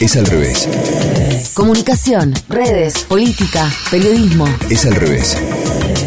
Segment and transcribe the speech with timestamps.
[0.00, 0.66] Es al revés.
[1.52, 4.46] Comunicación, redes, política, periodismo.
[4.70, 5.36] Es al revés.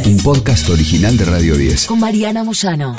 [0.05, 1.85] Un podcast original de Radio 10.
[1.85, 2.95] Con Mariana Moyano.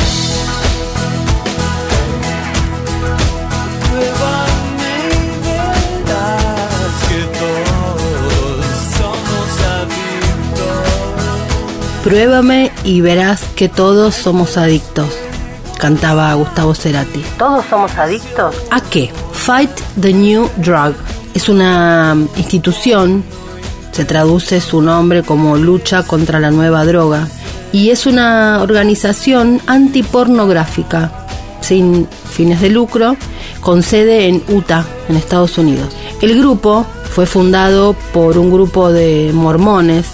[12.05, 15.09] Pruébame y verás que todos somos adictos,
[15.79, 17.25] cantaba Gustavo Cerati.
[17.37, 18.55] ¿Todos somos adictos?
[18.71, 19.11] ¿A qué?
[19.45, 20.95] Fight the New Drug.
[21.35, 23.23] Es una institución,
[23.93, 27.29] se traduce su nombre como Lucha contra la Nueva Droga,
[27.71, 31.27] y es una organización antipornográfica,
[31.61, 33.19] sin fines de lucro,
[33.61, 35.95] con sede en Utah, en Estados Unidos.
[36.23, 40.07] El grupo fue fundado por un grupo de mormones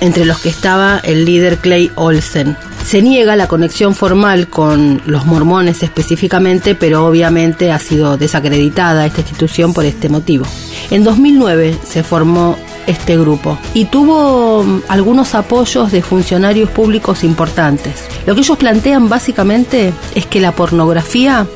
[0.00, 2.56] entre los que estaba el líder Clay Olsen.
[2.88, 9.20] Se niega la conexión formal con los mormones específicamente, pero obviamente ha sido desacreditada esta
[9.20, 10.46] institución por este motivo.
[10.90, 12.56] En 2009 se formó
[12.86, 18.06] este grupo y tuvo mm, algunos apoyos de funcionarios públicos importantes.
[18.24, 21.46] Lo que ellos plantean básicamente es que la pornografía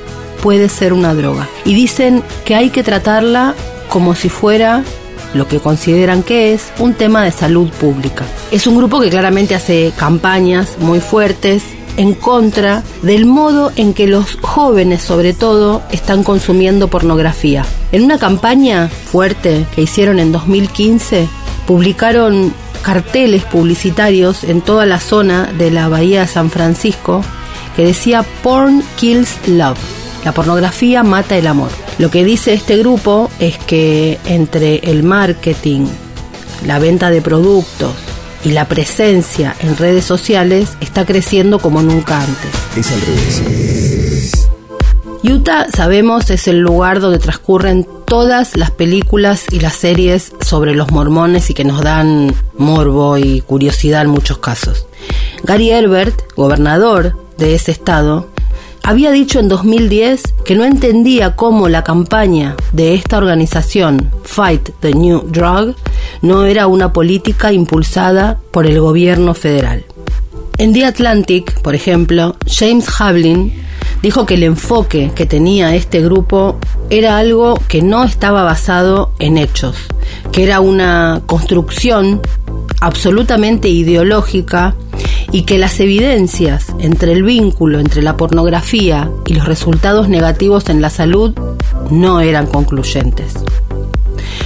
[0.42, 3.54] puede ser una droga y dicen que hay que tratarla
[3.88, 4.84] como si fuera
[5.34, 8.24] lo que consideran que es un tema de salud pública.
[8.50, 11.62] Es un grupo que claramente hace campañas muy fuertes
[11.96, 17.64] en contra del modo en que los jóvenes sobre todo están consumiendo pornografía.
[17.92, 21.28] En una campaña fuerte que hicieron en 2015,
[21.66, 27.22] publicaron carteles publicitarios en toda la zona de la bahía de San Francisco
[27.76, 29.78] que decía Porn Kills Love.
[30.24, 31.70] La pornografía mata el amor.
[31.98, 35.86] Lo que dice este grupo es que entre el marketing,
[36.66, 37.92] la venta de productos
[38.44, 42.50] y la presencia en redes sociales está creciendo como nunca antes.
[42.76, 44.48] Es al revés.
[45.24, 50.90] Utah, sabemos, es el lugar donde transcurren todas las películas y las series sobre los
[50.90, 54.86] mormones y que nos dan morbo y curiosidad en muchos casos.
[55.44, 58.31] Gary Herbert, gobernador de ese estado,
[58.82, 64.92] había dicho en 2010 que no entendía cómo la campaña de esta organización, Fight the
[64.92, 65.76] New Drug,
[66.20, 69.84] no era una política impulsada por el gobierno federal.
[70.58, 73.52] En The Atlantic, por ejemplo, James Havlin
[74.02, 76.58] dijo que el enfoque que tenía este grupo
[76.90, 79.76] era algo que no estaba basado en hechos,
[80.32, 82.20] que era una construcción
[82.80, 84.74] absolutamente ideológica
[85.32, 90.80] y que las evidencias entre el vínculo entre la pornografía y los resultados negativos en
[90.80, 91.34] la salud
[91.90, 93.34] no eran concluyentes.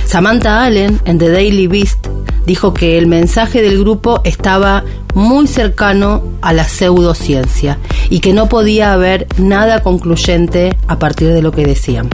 [0.04, 2.06] Samantha Allen en The Daily Beast
[2.46, 8.48] dijo que el mensaje del grupo estaba muy cercano a la pseudociencia y que no
[8.48, 12.08] podía haber nada concluyente a partir de lo que decían.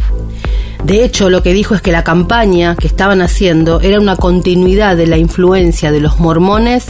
[0.84, 4.96] De hecho, lo que dijo es que la campaña que estaban haciendo era una continuidad
[4.96, 6.86] de la influencia de los mormones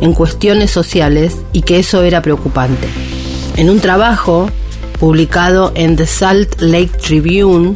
[0.00, 2.88] en cuestiones sociales y que eso era preocupante.
[3.56, 4.50] En un trabajo
[4.98, 7.74] publicado en The Salt Lake Tribune,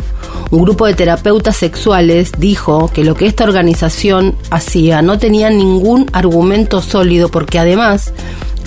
[0.50, 6.10] un grupo de terapeutas sexuales dijo que lo que esta organización hacía no tenía ningún
[6.12, 8.12] argumento sólido porque además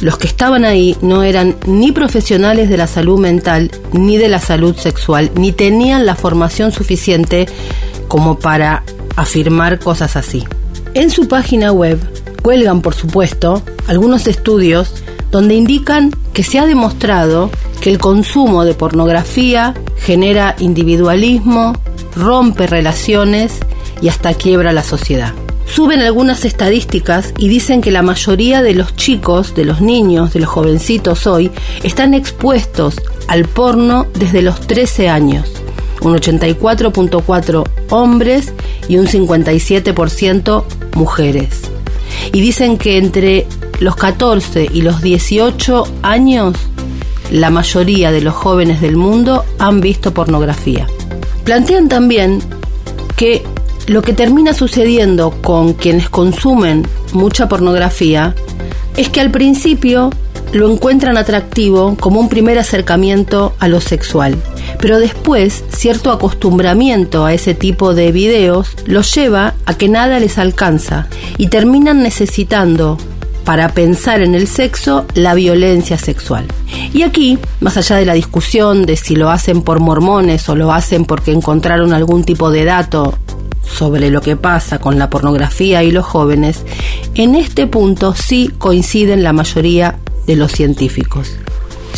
[0.02, 4.40] los que estaban ahí no eran ni profesionales de la salud mental ni de la
[4.40, 7.48] salud sexual, ni tenían la formación suficiente
[8.08, 8.84] como para
[9.16, 10.44] afirmar cosas así.
[10.94, 12.00] En su página web
[12.42, 14.94] cuelgan, por supuesto, algunos estudios
[15.32, 17.50] donde indican que se ha demostrado
[17.82, 21.74] que el consumo de pornografía genera individualismo,
[22.16, 23.54] rompe relaciones
[24.02, 25.34] y hasta quiebra la sociedad.
[25.66, 30.40] Suben algunas estadísticas y dicen que la mayoría de los chicos, de los niños, de
[30.40, 31.52] los jovencitos hoy,
[31.84, 32.96] están expuestos
[33.28, 35.50] al porno desde los 13 años.
[36.02, 38.54] Un 84.4 hombres
[38.88, 40.64] y un 57%
[40.96, 41.62] mujeres.
[42.32, 43.48] Y dicen que entre
[43.80, 46.56] los 14 y los 18 años,
[47.32, 50.88] la mayoría de los jóvenes del mundo han visto pornografía.
[51.44, 52.40] Plantean también
[53.16, 53.44] que
[53.88, 58.36] lo que termina sucediendo con quienes consumen mucha pornografía
[58.98, 60.10] es que al principio
[60.54, 64.38] lo encuentran atractivo como un primer acercamiento a lo sexual,
[64.80, 70.38] pero después cierto acostumbramiento a ese tipo de videos los lleva a que nada les
[70.38, 71.08] alcanza
[71.38, 72.98] y terminan necesitando
[73.44, 76.46] para pensar en el sexo la violencia sexual.
[76.94, 80.72] Y aquí, más allá de la discusión de si lo hacen por mormones o lo
[80.72, 83.18] hacen porque encontraron algún tipo de dato
[83.68, 86.64] sobre lo que pasa con la pornografía y los jóvenes,
[87.16, 91.38] en este punto sí coinciden la mayoría de los científicos.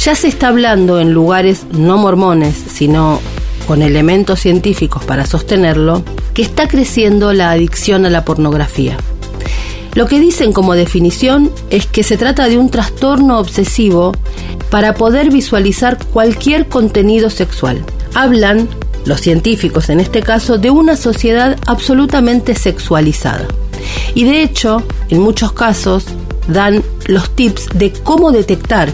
[0.04, 3.20] Ya se está hablando en lugares no mormones, sino
[3.68, 6.04] con elementos científicos para sostenerlo,
[6.34, 8.98] que está creciendo la adicción a la pornografía.
[9.96, 14.12] Lo que dicen como definición es que se trata de un trastorno obsesivo
[14.70, 17.84] para poder visualizar cualquier contenido sexual.
[18.14, 18.68] Hablan,
[19.06, 23.48] los científicos en este caso, de una sociedad absolutamente sexualizada.
[24.14, 26.06] Y de hecho, en muchos casos,
[26.48, 28.90] dan los tips de cómo detectar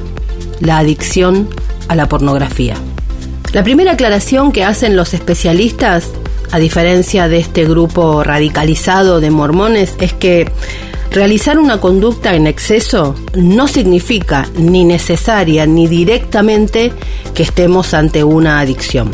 [0.59, 1.49] la adicción
[1.87, 2.75] a la pornografía.
[3.53, 6.09] La primera aclaración que hacen los especialistas,
[6.51, 10.51] a diferencia de este grupo radicalizado de mormones, es que
[11.11, 16.93] Realizar una conducta en exceso no significa ni necesaria ni directamente
[17.33, 19.11] que estemos ante una adicción.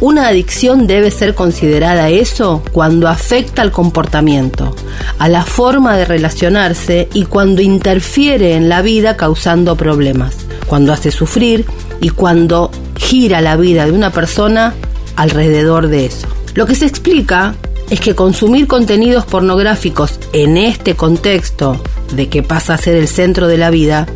[0.00, 4.74] Una adicción debe ser considerada eso cuando afecta al comportamiento,
[5.18, 10.34] a la forma de relacionarse y cuando interfiere en la vida causando problemas,
[10.66, 11.64] cuando hace sufrir
[12.00, 14.74] y cuando gira la vida de una persona
[15.16, 16.26] alrededor de eso.
[16.54, 17.54] Lo que se explica
[17.88, 21.80] es que consumir contenidos pornográficos en este contexto
[22.14, 24.06] de que pasa a ser el centro de la vida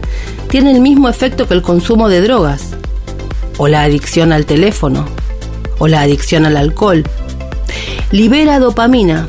[0.51, 2.63] tiene el mismo efecto que el consumo de drogas,
[3.59, 5.07] o la adicción al teléfono,
[5.79, 7.05] o la adicción al alcohol.
[8.11, 9.29] Libera dopamina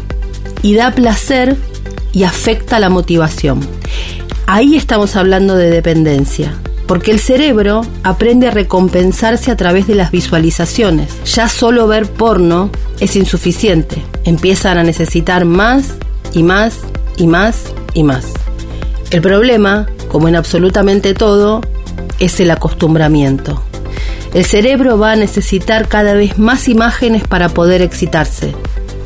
[0.62, 1.58] y da placer
[2.12, 3.60] y afecta la motivación.
[4.48, 6.54] Ahí estamos hablando de dependencia
[6.90, 11.10] porque el cerebro aprende a recompensarse a través de las visualizaciones.
[11.24, 14.04] Ya solo ver porno es insuficiente.
[14.24, 15.94] Empiezan a necesitar más
[16.34, 16.80] y más
[17.16, 18.26] y más y más.
[19.12, 21.62] El problema, como en absolutamente todo,
[22.18, 23.62] es el acostumbramiento.
[24.34, 28.54] El cerebro va a necesitar cada vez más imágenes para poder excitarse.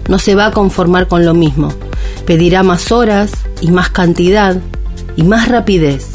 [0.10, 1.74] No se va a conformar con lo mismo.
[2.25, 3.31] Pedirá más horas
[3.62, 4.58] y más cantidad
[5.16, 6.10] y más rapidez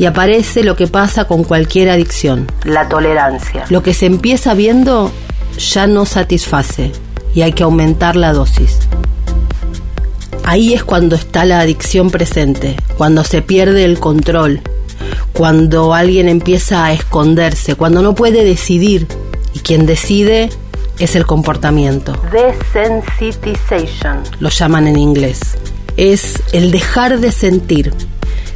[0.00, 3.66] y aparece lo que pasa con cualquier adicción, la tolerancia.
[3.68, 5.12] Lo que se empieza viendo
[5.58, 6.90] ya no satisface
[7.34, 8.78] y hay que aumentar la dosis.
[10.42, 14.62] Ahí es cuando está la adicción presente, cuando se pierde el control,
[15.32, 19.06] cuando alguien empieza a esconderse, cuando no puede decidir
[19.54, 20.50] y quien decide
[20.98, 22.14] es el comportamiento.
[22.30, 25.40] Desensitization, lo llaman en inglés.
[25.96, 27.94] Es el dejar de sentir.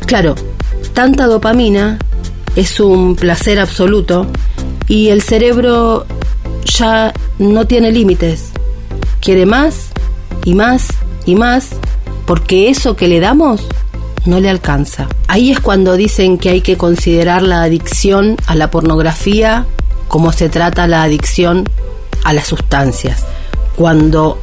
[0.07, 0.35] Claro,
[0.93, 1.99] tanta dopamina
[2.55, 4.27] es un placer absoluto
[4.87, 6.07] y el cerebro
[6.65, 8.51] ya no tiene límites.
[9.21, 9.89] Quiere más
[10.45, 10.89] y más
[11.25, 11.71] y más
[12.27, 13.67] porque eso que le damos
[14.27, 15.09] no le alcanza.
[15.29, 19.67] Ahí es cuando dicen que hay que considerar la adicción a la pornografía
[20.09, 21.69] como se trata la adicción
[22.25, 23.25] a las sustancias.
[23.77, 24.41] Cuando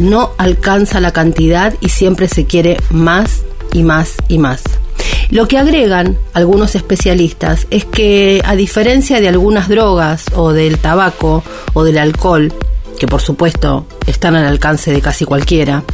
[0.00, 3.42] no alcanza la cantidad y siempre se quiere más
[3.72, 4.62] y más y más.
[5.30, 11.42] Lo que agregan algunos especialistas es que a diferencia de algunas drogas o del tabaco
[11.74, 12.52] o del alcohol,
[12.98, 15.84] que por supuesto están al alcance de casi cualquiera,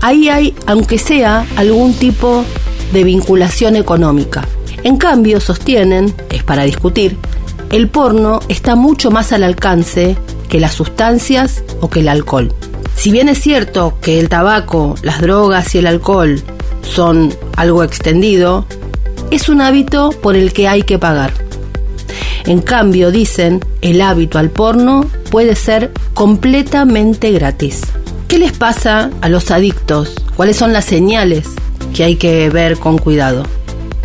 [0.00, 2.44] ahí hay, aunque sea, algún tipo
[2.92, 4.46] de vinculación económica.
[4.84, 7.16] En cambio, sostienen, es para discutir,
[7.70, 10.16] el porno está mucho más al alcance
[10.48, 12.52] que las sustancias o que el alcohol.
[12.94, 16.42] Si bien es cierto que el tabaco, las drogas y el alcohol
[16.82, 18.64] son algo extendido,
[19.30, 21.32] es un hábito por el que hay que pagar.
[22.46, 27.82] En cambio, dicen, el hábito al porno puede ser completamente gratis.
[28.26, 30.14] ¿Qué les pasa a los adictos?
[30.34, 31.48] ¿Cuáles son las señales
[31.94, 33.44] que hay que ver con cuidado?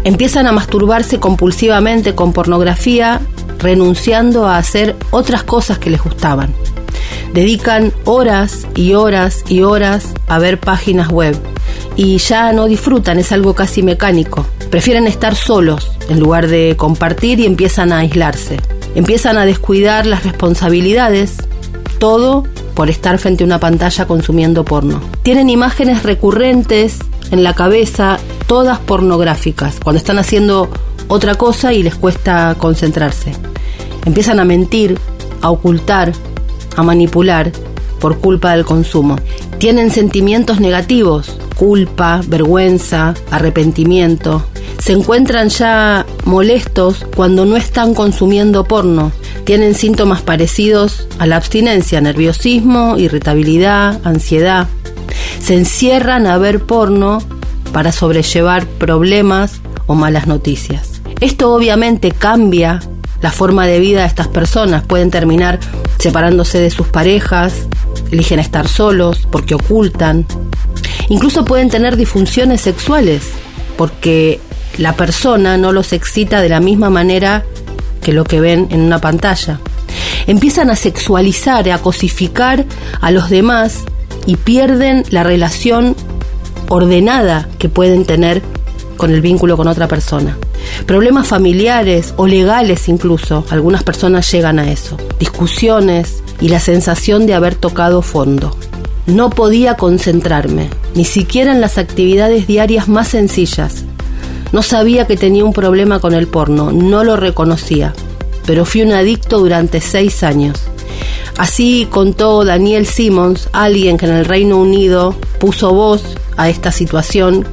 [0.04, 3.22] Empiezan a masturbarse compulsivamente con pornografía,
[3.60, 6.54] renunciando a hacer otras cosas que les gustaban.
[7.34, 11.36] Dedican horas y horas y horas a ver páginas web
[11.96, 14.46] y ya no disfrutan, es algo casi mecánico.
[14.70, 18.58] Prefieren estar solos en lugar de compartir y empiezan a aislarse.
[18.96, 21.38] Empiezan a descuidar las responsabilidades,
[22.00, 25.02] todo por estar frente a una pantalla consumiendo porno.
[25.22, 27.00] Tienen imágenes recurrentes
[27.34, 30.70] en la cabeza, todas pornográficas, cuando están haciendo
[31.08, 33.34] otra cosa y les cuesta concentrarse.
[34.06, 35.00] Empiezan a mentir,
[35.42, 36.14] a ocultar,
[36.76, 37.52] a manipular
[38.00, 39.16] por culpa del consumo.
[39.58, 44.46] Tienen sentimientos negativos, culpa, vergüenza, arrepentimiento.
[44.78, 49.12] Se encuentran ya molestos cuando no están consumiendo porno.
[49.44, 54.68] Tienen síntomas parecidos a la abstinencia, nerviosismo, irritabilidad, ansiedad.
[55.40, 57.20] Se encierran a ver porno
[57.72, 61.02] para sobrellevar problemas o malas noticias.
[61.20, 62.82] Esto obviamente cambia
[63.22, 64.84] la forma de vida de estas personas.
[64.84, 65.60] Pueden terminar
[65.98, 67.54] separándose de sus parejas,
[68.12, 70.26] eligen estar solos porque ocultan.
[71.10, 73.32] Incluso pueden tener disfunciones sexuales
[73.78, 74.40] porque
[74.78, 77.44] la persona no los excita de la misma manera
[78.02, 79.60] que lo que ven en una pantalla.
[80.28, 82.66] Empiezan a sexualizar, a cosificar
[83.02, 83.86] a los demás
[84.26, 85.96] y pierden la relación
[86.70, 88.42] ordenada que pueden tener
[88.98, 90.38] con el vínculo con otra persona.
[90.86, 94.98] Problemas familiares o legales incluso, algunas personas llegan a eso.
[95.20, 98.56] Discusiones y la sensación de haber tocado fondo.
[99.06, 103.84] No podía concentrarme, ni siquiera en las actividades diarias más sencillas.
[104.52, 107.94] No sabía que tenía un problema con el porno, no lo reconocía,
[108.46, 110.62] pero fui un adicto durante seis años.
[111.38, 116.04] Así contó Daniel Simmons, alguien que en el Reino Unido puso voz
[116.38, 117.46] a esta situación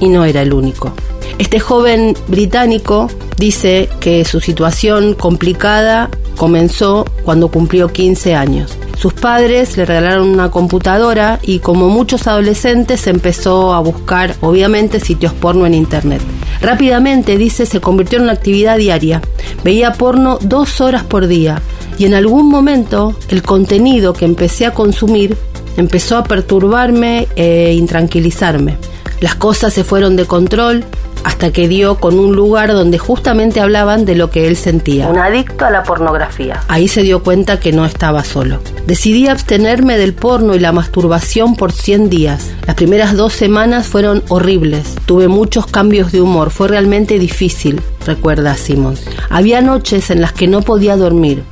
[0.00, 0.92] y no era el único.
[1.38, 8.76] Este joven británico dice que su situación complicada comenzó cuando cumplió 15 años.
[8.96, 15.32] Sus padres le regalaron una computadora y como muchos adolescentes empezó a buscar obviamente sitios
[15.32, 16.22] porno en internet.
[16.60, 19.20] Rápidamente, dice, se convirtió en una actividad diaria.
[19.64, 21.60] Veía porno dos horas por día
[21.98, 25.36] y en algún momento el contenido que empecé a consumir
[25.76, 28.76] empezó a perturbarme e intranquilizarme.
[29.20, 30.84] Las cosas se fueron de control
[31.24, 35.08] hasta que dio con un lugar donde justamente hablaban de lo que él sentía.
[35.08, 36.60] Un adicto a la pornografía.
[36.68, 38.60] Ahí se dio cuenta que no estaba solo.
[38.86, 42.50] Decidí abstenerme del porno y la masturbación por 100 días.
[42.66, 44.96] Las primeras dos semanas fueron horribles.
[45.06, 46.50] Tuve muchos cambios de humor.
[46.50, 49.02] Fue realmente difícil, recuerda Simons.
[49.30, 51.42] Había noches en las que no podía dormir.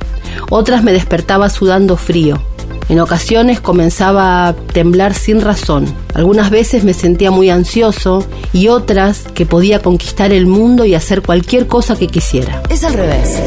[0.49, 2.41] Otras me despertaba sudando frío.
[2.89, 5.85] En ocasiones comenzaba a temblar sin razón.
[6.13, 11.21] Algunas veces me sentía muy ansioso y otras que podía conquistar el mundo y hacer
[11.21, 12.61] cualquier cosa que quisiera.
[12.69, 13.39] Es al revés.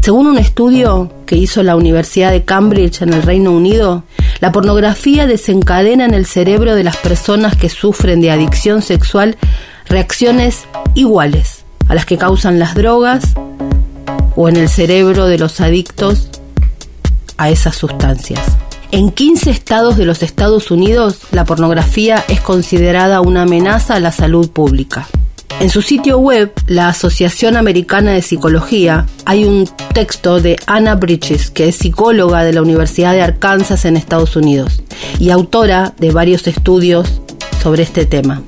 [0.00, 4.04] Según un estudio que hizo la Universidad de Cambridge en el Reino Unido,
[4.40, 9.38] la pornografía desencadena en el cerebro de las personas que sufren de adicción sexual
[9.88, 13.34] reacciones iguales a las que causan las drogas
[14.36, 16.28] o en el cerebro de los adictos
[17.36, 18.40] a esas sustancias.
[18.90, 24.12] En 15 estados de los Estados Unidos, la pornografía es considerada una amenaza a la
[24.12, 25.08] salud pública.
[25.60, 31.50] En su sitio web, la Asociación Americana de Psicología, hay un texto de Anna Bridges,
[31.50, 34.82] que es psicóloga de la Universidad de Arkansas en Estados Unidos
[35.18, 37.20] y autora de varios estudios
[37.62, 38.42] sobre este tema.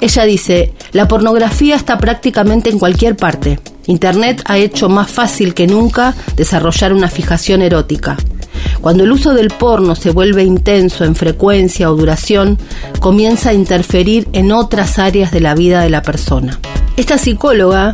[0.00, 3.60] Ella dice, la pornografía está prácticamente en cualquier parte.
[3.86, 8.16] Internet ha hecho más fácil que nunca desarrollar una fijación erótica.
[8.80, 12.58] Cuando el uso del porno se vuelve intenso en frecuencia o duración,
[12.98, 16.58] comienza a interferir en otras áreas de la vida de la persona.
[16.96, 17.92] Esta psicóloga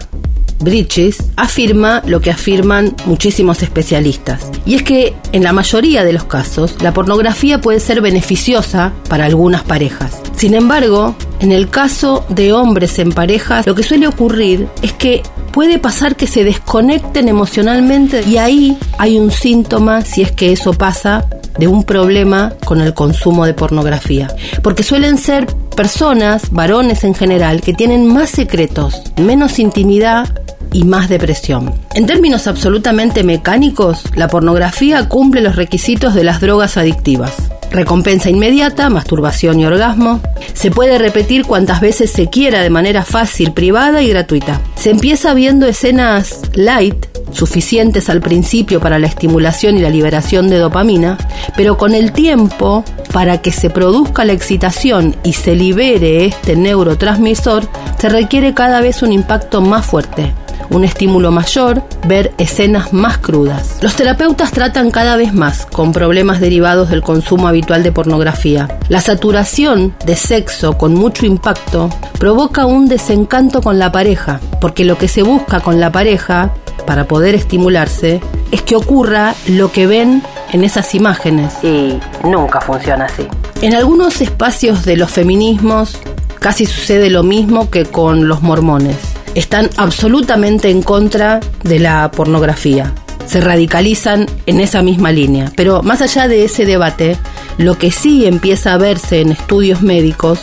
[0.60, 4.50] Bridges afirma lo que afirman muchísimos especialistas.
[4.64, 9.26] Y es que en la mayoría de los casos la pornografía puede ser beneficiosa para
[9.26, 10.20] algunas parejas.
[10.36, 15.22] Sin embargo, en el caso de hombres en parejas, lo que suele ocurrir es que
[15.52, 20.72] puede pasar que se desconecten emocionalmente y ahí hay un síntoma, si es que eso
[20.72, 21.26] pasa,
[21.58, 24.28] de un problema con el consumo de pornografía.
[24.62, 30.28] Porque suelen ser personas, varones en general, que tienen más secretos, menos intimidad
[30.72, 31.72] y más depresión.
[31.94, 37.34] En términos absolutamente mecánicos, la pornografía cumple los requisitos de las drogas adictivas.
[37.70, 40.20] Recompensa inmediata, masturbación y orgasmo.
[40.54, 44.60] Se puede repetir cuantas veces se quiera de manera fácil, privada y gratuita.
[44.76, 50.58] Se empieza viendo escenas light, suficientes al principio para la estimulación y la liberación de
[50.58, 51.18] dopamina,
[51.56, 57.68] pero con el tiempo, para que se produzca la excitación y se libere este neurotransmisor,
[57.98, 60.32] se requiere cada vez un impacto más fuerte
[60.70, 63.78] un estímulo mayor, ver escenas más crudas.
[63.82, 68.68] Los terapeutas tratan cada vez más con problemas derivados del consumo habitual de pornografía.
[68.88, 74.98] La saturación de sexo con mucho impacto provoca un desencanto con la pareja, porque lo
[74.98, 76.52] que se busca con la pareja
[76.86, 78.20] para poder estimularse
[78.52, 81.52] es que ocurra lo que ven en esas imágenes.
[81.62, 83.26] Y nunca funciona así.
[83.62, 85.98] En algunos espacios de los feminismos
[86.38, 92.92] casi sucede lo mismo que con los mormones están absolutamente en contra de la pornografía.
[93.26, 95.52] Se radicalizan en esa misma línea.
[95.56, 97.18] Pero más allá de ese debate,
[97.58, 100.40] lo que sí empieza a verse en estudios médicos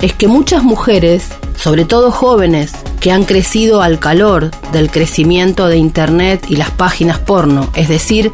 [0.00, 5.76] es que muchas mujeres, sobre todo jóvenes, que han crecido al calor del crecimiento de
[5.76, 8.32] Internet y las páginas porno, es decir,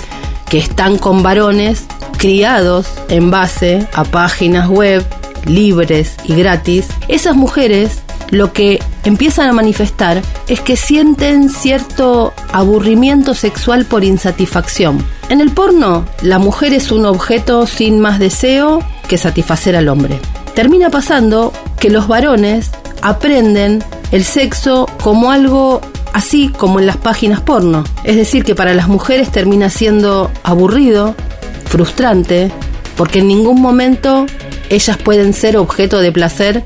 [0.49, 1.85] que están con varones
[2.17, 5.05] criados en base a páginas web
[5.45, 8.01] libres y gratis, esas mujeres
[8.31, 15.05] lo que empiezan a manifestar es que sienten cierto aburrimiento sexual por insatisfacción.
[15.29, 20.19] En el porno, la mujer es un objeto sin más deseo que satisfacer al hombre.
[20.55, 22.71] Termina pasando que los varones
[23.03, 25.81] aprenden el sexo como algo
[26.13, 27.85] así como en las páginas porno.
[28.05, 31.15] Es decir, que para las mujeres termina siendo aburrido,
[31.67, 32.51] frustrante,
[32.97, 34.27] porque en ningún momento
[34.71, 36.65] ellas pueden ser objeto de placer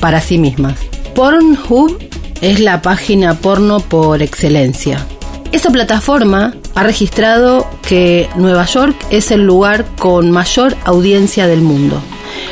[0.00, 0.74] para sí mismas.
[1.14, 1.98] Pornhub
[2.40, 5.06] es la página porno por excelencia.
[5.52, 12.00] Esa plataforma ha registrado que Nueva York es el lugar con mayor audiencia del mundo.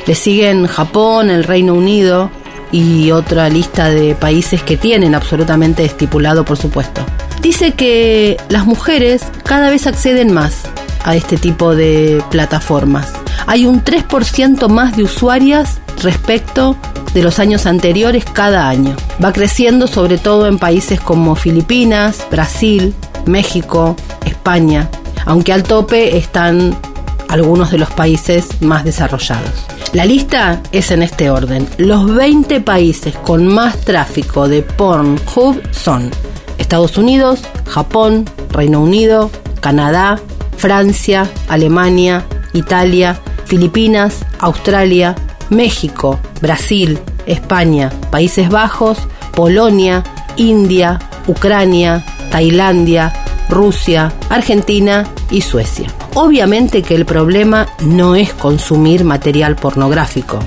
[0.07, 2.31] Le siguen Japón, el Reino Unido
[2.71, 7.00] y otra lista de países que tienen absolutamente estipulado, por supuesto.
[7.40, 10.62] Dice que las mujeres cada vez acceden más
[11.05, 13.11] a este tipo de plataformas.
[13.47, 16.76] Hay un 3% más de usuarias respecto
[17.14, 18.97] de los años anteriores cada año.
[19.23, 22.95] Va creciendo sobre todo en países como Filipinas, Brasil,
[23.26, 24.88] México, España,
[25.26, 26.76] aunque al tope están
[27.28, 29.66] algunos de los países más desarrollados.
[29.92, 31.69] La lista es en este orden.
[31.78, 36.11] Los 20 países con más tráfico de Pornhub son
[36.59, 39.30] Estados Unidos, Japón, Reino Unido,
[39.61, 40.21] Canadá,
[40.57, 45.16] Francia, Alemania, Italia, Filipinas, Australia,
[45.50, 48.99] México, Brasil, España, Países Bajos,
[49.35, 50.02] Polonia,
[50.37, 53.12] India, Ucrania, Tailandia,
[53.49, 55.88] Rusia, Argentina y Suecia.
[56.14, 60.38] Obviamente que el problema no es consumir material pornográfico.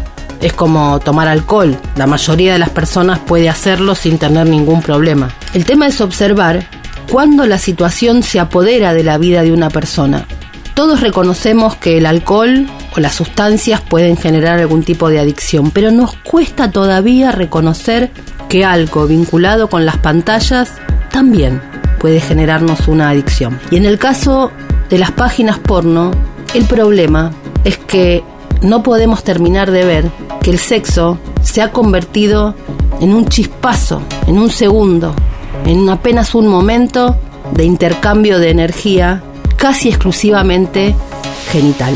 [0.41, 1.77] Es como tomar alcohol.
[1.95, 5.29] La mayoría de las personas puede hacerlo sin tener ningún problema.
[5.53, 6.67] El tema es observar
[7.09, 10.25] cuándo la situación se apodera de la vida de una persona.
[10.73, 15.91] Todos reconocemos que el alcohol o las sustancias pueden generar algún tipo de adicción, pero
[15.91, 18.11] nos cuesta todavía reconocer
[18.49, 20.73] que algo vinculado con las pantallas
[21.11, 21.61] también
[21.99, 23.59] puede generarnos una adicción.
[23.71, 24.51] Y en el caso
[24.89, 26.11] de las páginas porno,
[26.53, 27.31] el problema
[27.63, 28.23] es que
[28.61, 32.55] no podemos terminar de ver que el sexo se ha convertido
[33.01, 35.15] en un chispazo, en un segundo,
[35.65, 37.17] en apenas un momento
[37.53, 39.23] de intercambio de energía
[39.57, 40.95] casi exclusivamente
[41.51, 41.95] genital.